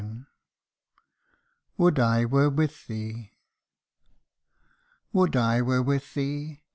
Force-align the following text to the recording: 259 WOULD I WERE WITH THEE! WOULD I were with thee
259 0.01 0.25
WOULD 1.77 1.99
I 1.99 2.25
WERE 2.25 2.49
WITH 2.49 2.87
THEE! 2.87 3.33
WOULD 5.13 5.35
I 5.35 5.61
were 5.61 5.83
with 5.83 6.15
thee 6.15 6.63